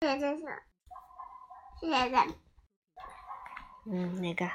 [0.00, 2.16] 这是是谁的？
[3.84, 4.46] 嗯，哪个？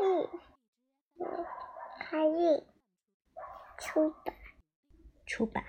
[0.00, 0.30] 嗯，
[1.98, 2.66] 还有
[3.76, 4.34] 出版
[5.26, 5.62] 出版，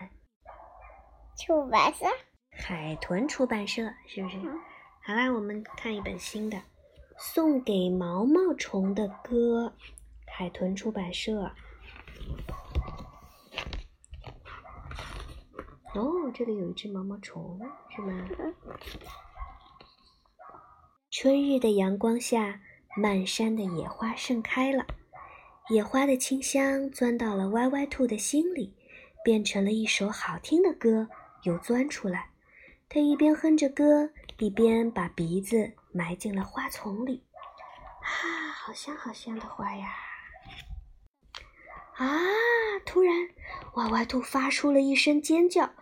[1.37, 2.05] 出版社。
[2.51, 4.37] 海豚出版社是不是？
[5.03, 6.57] 好啦，我们看一本新的，
[7.17, 9.75] 《送给毛毛虫的歌》，
[10.31, 11.51] 海豚出版社。
[15.95, 17.59] 哦，这里有一只毛毛虫，
[17.89, 18.13] 是吗？
[21.09, 22.59] 春日的阳光下，
[22.97, 24.85] 漫山的野花盛开了，
[25.69, 28.75] 野花的清香钻到了歪歪兔的心里，
[29.23, 31.07] 变成了一首好听的歌，
[31.43, 32.31] 又钻出来。
[32.89, 37.23] 他一边哼着歌，一边把鼻子埋进了花丛里。
[38.01, 39.87] 啊，好香好香的花呀！
[41.95, 42.05] 啊！
[42.85, 43.29] 突然，
[43.75, 45.73] 歪歪兔发出了一声尖叫。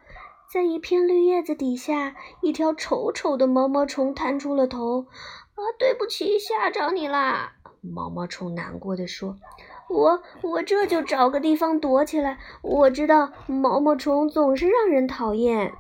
[0.54, 5.08] 在一片绿叶子底下，一条丑丑的毛毛虫探出了头。
[5.58, 9.40] “啊，对不起，吓着你啦！”毛毛虫难过的说。
[9.90, 12.38] “我我这就找个地方躲起来。
[12.62, 15.74] 我知道毛毛虫总是让人讨厌。”“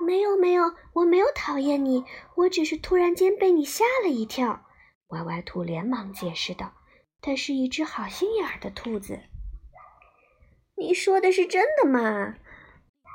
[0.00, 2.04] 没有没有，我没有讨厌你，
[2.36, 4.60] 我只是突然间被你吓了一跳。”
[5.10, 6.74] 歪歪兔连忙解释道
[7.20, 9.18] ，“它是一只好心眼儿的兔子。
[10.78, 12.36] ”“你说的是真的吗？”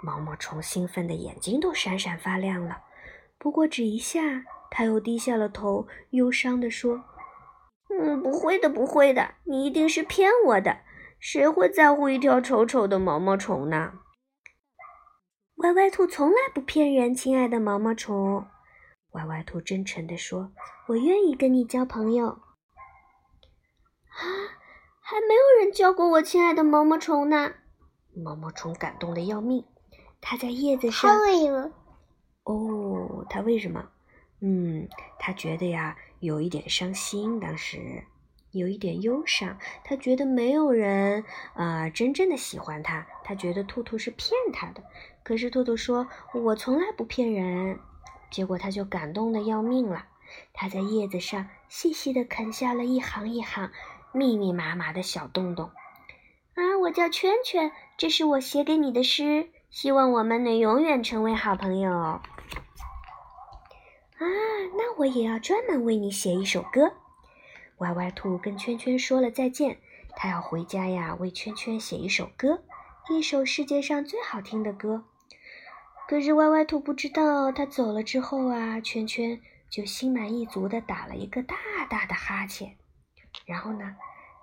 [0.04, 2.84] 毛毛虫兴奋的眼睛都闪闪发亮了，
[3.38, 7.06] 不过只一下，他又低下了头，忧伤地说
[7.90, 10.80] ：“嗯，不会的，不会的，你一定是骗我的。
[11.20, 13.94] 谁会在乎一条丑丑的毛毛虫呢？”
[15.64, 18.46] 歪歪兔从来不骗人，亲爱的毛毛虫。
[19.12, 20.52] 歪歪兔真诚地说
[20.90, 22.28] ：“我愿意跟你交朋友。”
[24.12, 24.20] 啊，
[25.00, 27.54] 还没有人教过我，亲爱的毛毛虫呢。
[28.14, 29.66] 毛毛虫感动的要命。
[30.24, 31.12] 它在叶子上。
[31.12, 31.72] 它为什么？
[32.46, 33.90] 哦，它为什么？
[34.40, 34.88] 嗯，
[35.20, 38.04] 它觉得呀，有一点伤心，当时
[38.52, 39.58] 有一点忧伤。
[39.84, 43.06] 它觉得没有人啊，真正的喜欢它。
[43.24, 44.84] 它觉得兔兔是骗它的。
[45.24, 47.80] 可是兔兔说：“我从来不骗人。”
[48.32, 50.08] 结果它就感动的要命了。
[50.54, 53.72] 它在叶子上细细的啃下了一行一行
[54.12, 55.70] 密密麻麻的小洞洞。
[56.56, 59.50] 啊，我叫圈圈，这是我写给你的诗。
[59.74, 61.92] 希望我们能永远成为好朋友。
[61.92, 62.22] 啊，
[64.78, 66.94] 那我也要专门为你写一首歌。
[67.80, 69.80] 歪歪兔跟圈圈说了再见，
[70.16, 72.62] 他要回家呀，为圈圈写一首歌，
[73.10, 75.06] 一首世界上最好听的歌。
[76.08, 79.42] 可是歪歪兔不知道，他走了之后啊，圈圈
[79.72, 81.56] 就心满意足的打了一个大
[81.90, 82.78] 大的哈欠，
[83.48, 83.96] 然后呢，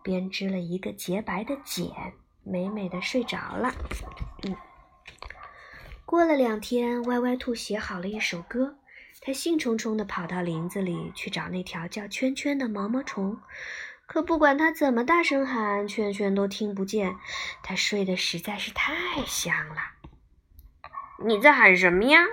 [0.03, 1.89] 编织了一个洁白的茧，
[2.43, 3.73] 美美的睡着了。
[4.43, 4.57] 嗯。
[6.11, 8.75] 过了两天，歪歪兔写好了一首歌，
[9.21, 13.39] 它兴冲冲地跑到林子里去找那条叫圈圈的毛毛虫。
[14.07, 17.15] 可不管它怎么大声喊，圈圈都听不见。
[17.63, 18.93] 它睡得实在是太
[19.25, 19.77] 香了。
[21.25, 22.27] 你在喊什么呀？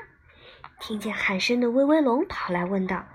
[0.80, 3.06] 听见喊声的威威龙跑来问道。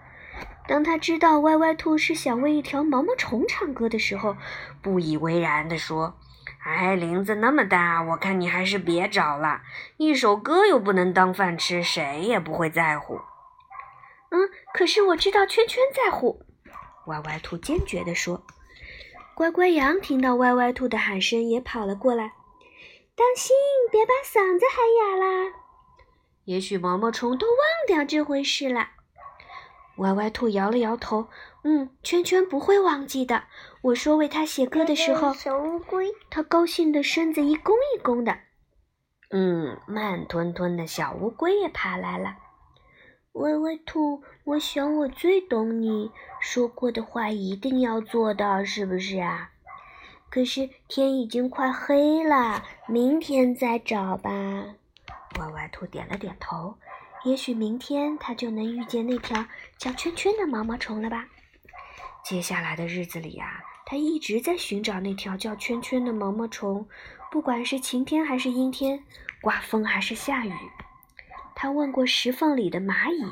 [0.68, 4.36] 当他知道歪歪兔是想为一条毛毛虫唱歌的时候，
[4.80, 6.20] 不以为然地说。
[6.64, 9.62] 哎，林子那么大，我看你还是别找了。
[9.96, 13.20] 一首歌又不能当饭吃，谁也不会在乎。
[14.30, 16.46] 嗯，可是我知道圈圈在乎。
[17.06, 18.44] 歪歪兔坚决地说。
[19.34, 22.32] 乖乖羊听到歪歪兔的喊声，也跑了过来。
[23.16, 23.56] 当心，
[23.90, 25.52] 别把嗓子喊哑啦！
[26.44, 27.56] 也许毛毛虫都忘
[27.86, 28.88] 掉这回事了。
[29.96, 31.28] 歪歪兔摇了摇头。
[31.64, 33.44] 嗯，圈圈不会忘记的。
[33.82, 38.38] 我说为他写歌的时候，小乌龟，他高兴的身子一弓一弓的。
[39.30, 42.36] 嗯，慢吞吞的小乌龟也爬来了。
[43.32, 46.10] 歪歪兔，我想我最懂你
[46.40, 49.50] 说过的话，一定要做到，是不是啊？
[50.28, 54.30] 可是天已经快黑了，明天再找吧。
[55.38, 56.74] 歪歪兔点了点头。
[57.24, 59.46] 也许明天他就能遇见那条
[59.78, 61.26] 叫圈圈的毛毛虫了吧。
[62.24, 66.88] 接下来的日子里呀，他一直在寻找那条叫圈圈的毛毛虫，
[67.30, 69.04] 不管是晴天还是阴天，
[69.40, 70.52] 刮风还是下雨。
[71.54, 73.24] 他问过石缝里的蚂蚁，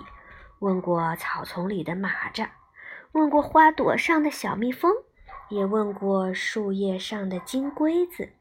[0.60, 2.48] 问过草丛里的蚂蚱，
[3.12, 4.93] 问过花朵上的小蜜蜂，
[5.48, 8.32] 也问过树叶上的金龟子，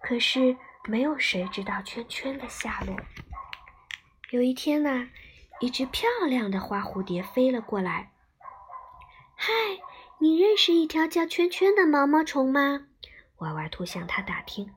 [0.00, 0.56] 可是
[0.88, 2.96] 没有谁知道圈圈的下落。
[4.30, 5.08] 有一天呢，
[5.58, 8.12] 一只漂亮的花蝴蝶飞了过来。
[9.34, 9.52] 嗨，
[10.20, 12.86] 你认识一条叫圈圈的毛毛虫吗？
[13.38, 14.72] 歪歪兔向它打听。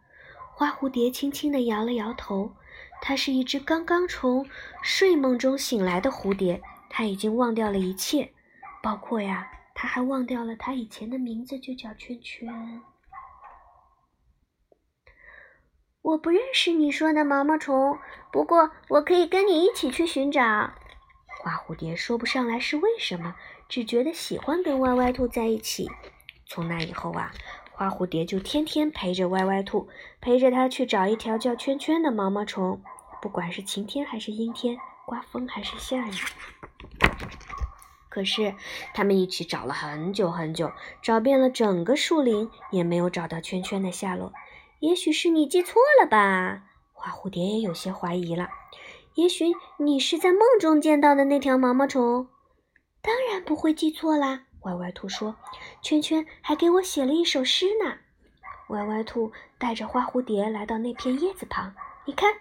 [0.56, 2.56] 花蝴蝶轻轻地摇了摇头。
[3.00, 4.48] 它是一只刚刚从
[4.82, 6.60] 睡梦中醒来的蝴蝶，
[6.90, 8.34] 它已经忘掉了一切，
[8.82, 12.82] 包括呀，它还忘掉了它以前的名字就叫圈圈。
[16.04, 17.98] 我不认识你说的毛毛虫，
[18.30, 20.42] 不过我可以跟你一起去寻找。
[21.42, 23.36] 花蝴蝶说不上来是为什么，
[23.70, 25.90] 只觉得喜欢跟歪歪兔在一起。
[26.46, 27.32] 从那以后啊。
[27.76, 29.90] 花蝴蝶就天天陪着歪歪兔，
[30.22, 32.80] 陪着它去找一条叫圈圈的毛毛虫。
[33.20, 34.78] 不管是晴天还是阴天，
[35.08, 36.14] 刮风还是下雨，
[38.10, 38.54] 可是
[38.94, 40.72] 他们一起找了很久很久，
[41.02, 44.32] 找遍了整个树林，也没有找到圈圈的下落。
[44.84, 46.64] 也许是你记错了吧？
[46.92, 48.50] 花蝴蝶也有些怀疑了。
[49.14, 49.46] 也许
[49.78, 52.28] 你是在梦中见到的那条毛毛虫。
[53.02, 54.42] 当然不会记错啦。
[54.64, 55.38] 歪歪兔说
[55.82, 57.94] ：“圈圈还给我写了一首诗呢。”
[58.68, 62.34] 歪歪兔带着花蝴蝶来到那片叶子旁，你看，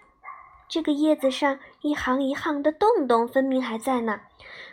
[0.67, 4.19] 这个叶子上一行一行的洞洞，分明还在呢。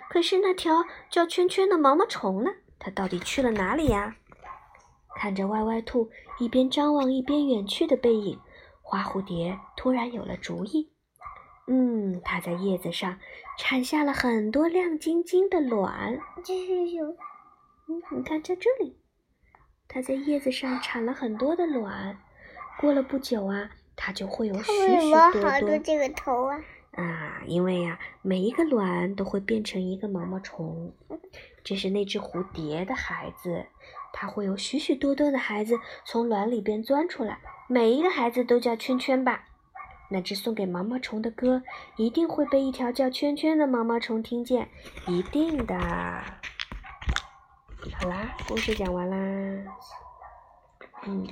[0.08, 2.50] 可是那条叫圈圈的毛毛虫呢？
[2.80, 4.16] 它到底去了哪里呀？
[5.20, 6.08] 看着歪歪兔
[6.38, 8.38] 一边张望一边远去的背影，
[8.80, 10.90] 花蝴蝶突然有了主意。
[11.66, 13.18] 嗯，它在叶子上
[13.58, 16.18] 产下了很多亮晶晶的卵。
[16.42, 17.04] 这是有？
[17.10, 18.96] 嗯，你看在这里，
[19.88, 22.18] 它在叶子上产了很多的卵。
[22.80, 25.50] 过了不久啊，它就会有许许多多。
[25.50, 26.58] 好多这个头啊！
[26.92, 30.94] 啊，因为呀，每一个卵都会变成一个毛毛虫。
[31.62, 33.66] 这是那只蝴蝶的孩子，
[34.12, 37.38] 它会有许许多多的孩子从卵里边钻出来。
[37.68, 39.44] 每一个孩子都叫圈圈吧？
[40.10, 41.62] 那只送给毛毛虫的歌，
[41.96, 44.68] 一定会被一条叫圈圈的毛毛虫听见，
[45.06, 45.78] 一定的。
[47.94, 49.16] 好啦，故事讲完啦。
[51.06, 51.26] 嗯。